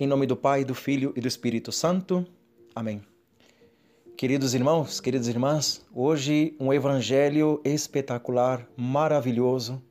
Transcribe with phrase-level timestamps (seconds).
[0.00, 2.24] Em nome do Pai, do Filho e do Espírito Santo.
[2.72, 3.02] Amém.
[4.16, 9.82] Queridos irmãos, queridas irmãs, hoje um evangelho espetacular, maravilhoso.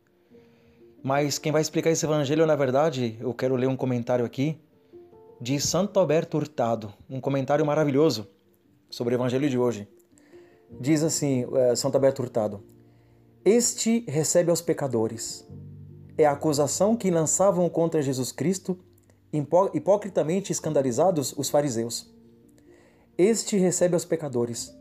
[1.04, 4.58] Mas quem vai explicar esse evangelho, na verdade, eu quero ler um comentário aqui
[5.42, 8.30] de Santo Alberto Hurtado, um comentário maravilhoso
[8.90, 9.90] sobre o evangelho de hoje.
[10.80, 12.64] Diz assim, eh, Santo Alberto Hurtado:
[13.44, 15.46] Este recebe aos pecadores.
[16.18, 18.80] É a acusação que lançavam contra Jesus Cristo
[19.32, 22.14] hipocritamente escandalizados os fariseus.
[23.18, 24.74] Este recebe aos pecadores.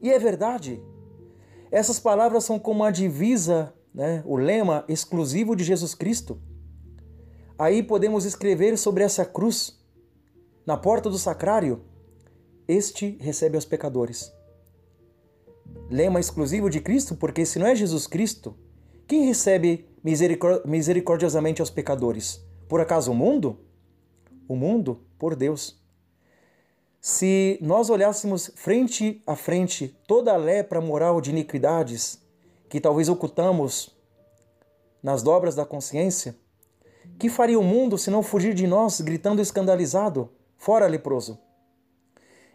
[0.00, 0.82] E é verdade.
[1.70, 6.40] Essas palavras são como a divisa, né, o lema exclusivo de Jesus Cristo.
[7.58, 9.78] Aí podemos escrever sobre essa cruz,
[10.66, 11.82] na porta do sacrário:
[12.66, 14.32] Este recebe aos pecadores.
[15.90, 18.56] Lema exclusivo de Cristo, porque se não é Jesus Cristo,
[19.06, 19.88] quem recebe
[20.64, 22.44] misericordiosamente aos pecadores?
[22.68, 23.58] Por acaso o mundo?
[24.48, 25.78] O mundo por Deus.
[27.00, 32.20] Se nós olhássemos frente a frente toda a lepra moral de iniquidades
[32.68, 33.94] que talvez ocultamos
[35.02, 36.34] nas dobras da consciência,
[37.18, 41.38] que faria o mundo se não fugir de nós gritando escandalizado, fora leproso?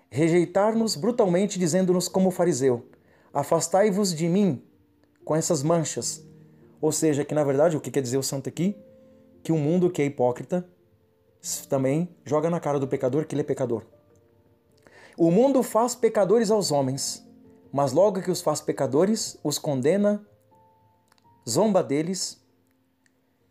[0.09, 2.86] Rejeitar-nos brutalmente, dizendo-nos como fariseu:
[3.34, 4.62] Afastai-vos de mim
[5.23, 6.23] com essas manchas.
[6.80, 8.75] Ou seja, que na verdade o que quer dizer o santo aqui?
[9.42, 10.68] Que o mundo que é hipócrita
[11.68, 13.84] também joga na cara do pecador que ele é pecador.
[15.18, 17.28] O mundo faz pecadores aos homens,
[17.72, 20.26] mas logo que os faz pecadores, os condena,
[21.48, 22.42] zomba deles,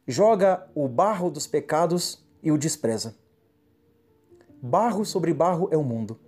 [0.08, 3.14] joga o barro dos pecados e o despreza.
[4.60, 6.18] Barro sobre barro é o mundo.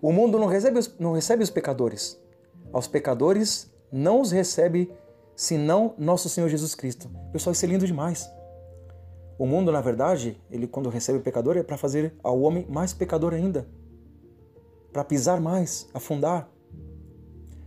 [0.00, 2.20] O mundo não recebe os, não recebe os pecadores.
[2.72, 4.92] Aos pecadores não os recebe
[5.34, 7.10] senão nosso Senhor Jesus Cristo.
[7.32, 8.30] Pessoal, isso é lindo demais.
[9.38, 12.92] O mundo, na verdade, ele quando recebe o pecador é para fazer ao homem mais
[12.92, 13.66] pecador ainda,
[14.92, 16.48] para pisar mais, afundar.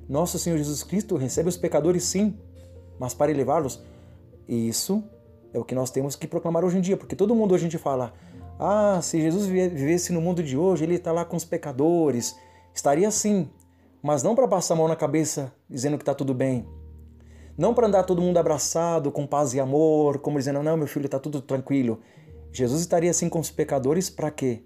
[0.08, 2.38] Nosso Senhor Jesus Cristo recebe os pecadores sim,
[2.98, 3.84] mas para elevá-los.
[4.48, 5.04] E isso
[5.54, 7.70] é o que nós temos que proclamar hoje em dia, porque todo mundo hoje a
[7.70, 8.14] gente fala:
[8.58, 12.36] ah, se Jesus vivesse no mundo de hoje, ele está lá com os pecadores.
[12.74, 13.50] Estaria sim,
[14.02, 16.66] mas não para passar a mão na cabeça dizendo que está tudo bem,
[17.58, 21.06] não para andar todo mundo abraçado, com paz e amor, como dizendo, não, meu filho,
[21.06, 22.00] está tudo tranquilo.
[22.52, 24.64] Jesus estaria assim com os pecadores para quê?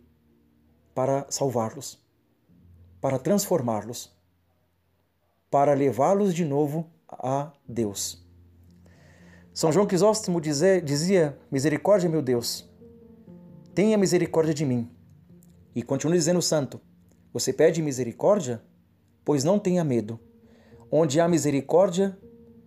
[0.94, 2.04] Para salvá-los,
[3.00, 4.14] para transformá-los,
[5.50, 8.22] para levá-los de novo a Deus.
[9.54, 12.70] São João Crisóstomo dizia, Misericórdia, meu Deus,
[13.74, 14.90] tenha misericórdia de mim.
[15.74, 16.80] E continua dizendo o santo:
[17.34, 18.62] Você pede misericórdia?
[19.24, 20.20] Pois não tenha medo.
[20.90, 22.18] Onde há misericórdia,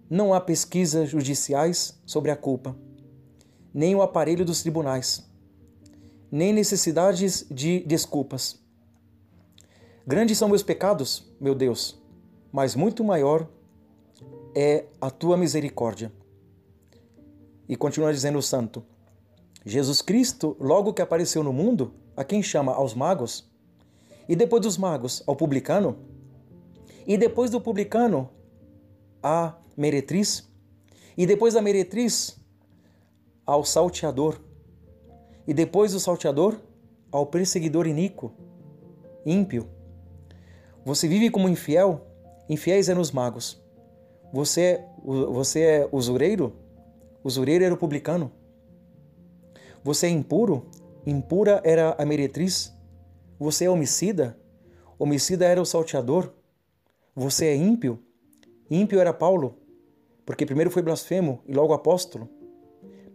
[0.08, 2.76] não há pesquisas judiciais sobre a culpa,
[3.72, 5.28] nem o aparelho dos tribunais,
[6.30, 8.62] nem necessidades de desculpas.
[10.06, 12.00] Grandes são meus pecados, meu Deus,
[12.52, 13.48] mas muito maior
[14.54, 16.12] é a tua misericórdia.
[17.68, 18.84] E continua dizendo o santo:
[19.64, 23.50] Jesus Cristo, logo que apareceu no mundo, a quem chama aos magos,
[24.28, 25.96] e depois dos magos ao publicano,
[27.06, 28.30] e depois do publicano
[29.22, 30.48] a meretriz,
[31.16, 32.38] e depois da meretriz
[33.46, 34.40] ao salteador,
[35.46, 36.58] e depois do salteador
[37.10, 38.32] ao perseguidor iníquo,
[39.24, 39.68] ímpio.
[40.84, 42.06] Você vive como infiel?
[42.48, 43.62] Infiéis eram os magos.
[44.32, 44.88] Você, é
[45.30, 46.52] você é usureiro?
[47.22, 48.32] Usureiro era o publicano.
[49.82, 50.66] Você é impuro?
[51.06, 52.74] Impura era a meretriz.
[53.38, 54.38] Você é homicida?
[54.98, 56.32] Homicida era o salteador.
[57.14, 58.02] Você é ímpio?
[58.70, 59.58] Ímpio era Paulo,
[60.24, 62.28] porque primeiro foi blasfemo e logo apóstolo,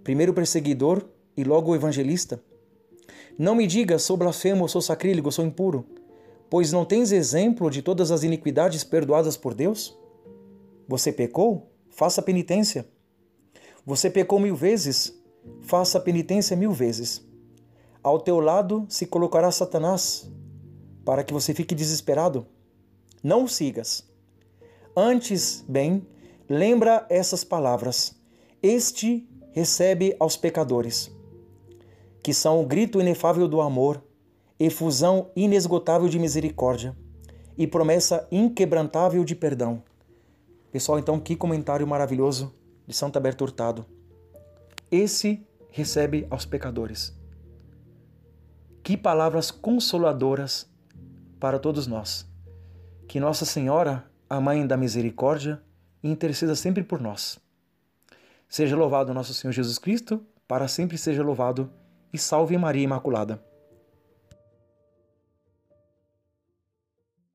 [0.03, 1.05] primeiro perseguidor
[1.35, 2.41] e logo evangelista.
[3.37, 5.85] Não me digas, sou blasfemo, sou sacrílego, sou impuro,
[6.49, 9.97] pois não tens exemplo de todas as iniquidades perdoadas por Deus?
[10.87, 11.71] Você pecou?
[11.89, 12.87] Faça penitência.
[13.85, 15.13] Você pecou mil vezes?
[15.61, 17.25] Faça penitência mil vezes.
[18.03, 20.29] Ao teu lado se colocará Satanás,
[21.05, 22.45] para que você fique desesperado.
[23.23, 24.09] Não o sigas
[24.95, 26.05] Antes, bem,
[26.49, 28.19] lembra essas palavras:
[28.61, 31.11] Este recebe aos pecadores,
[32.23, 34.03] que são o grito inefável do amor,
[34.59, 36.97] efusão inesgotável de misericórdia
[37.57, 39.83] e promessa inquebrantável de perdão.
[40.71, 42.53] Pessoal, então, que comentário maravilhoso
[42.87, 43.85] de Santo Alberto Hurtado.
[44.91, 47.17] Esse recebe aos pecadores.
[48.83, 50.69] Que palavras consoladoras
[51.39, 52.27] para todos nós.
[53.07, 55.61] Que Nossa Senhora a Mãe da Misericórdia,
[56.03, 57.39] interceda sempre por nós.
[58.47, 61.71] Seja louvado nosso Senhor Jesus Cristo, para sempre seja louvado
[62.11, 63.48] e salve Maria Imaculada.